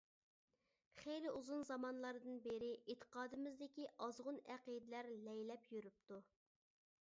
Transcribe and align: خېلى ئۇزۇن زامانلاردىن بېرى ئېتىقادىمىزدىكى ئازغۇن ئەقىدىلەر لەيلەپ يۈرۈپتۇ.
خېلى 1.01 1.33
ئۇزۇن 1.39 1.59
زامانلاردىن 1.69 2.39
بېرى 2.47 2.69
ئېتىقادىمىزدىكى 2.93 3.87
ئازغۇن 4.07 4.41
ئەقىدىلەر 4.55 5.13
لەيلەپ 5.29 5.71
يۈرۈپتۇ. 5.77 6.19